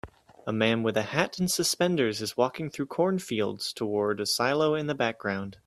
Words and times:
A 0.47 0.51
man 0.51 0.81
with 0.81 0.97
a 0.97 1.03
hat 1.03 1.37
and 1.37 1.47
suspenders 1.47 2.23
is 2.23 2.35
walking 2.35 2.71
through 2.71 2.87
cornfields 2.87 3.71
toward 3.71 4.19
a 4.19 4.25
silo 4.25 4.73
in 4.73 4.87
the 4.87 4.95
background 4.95 5.59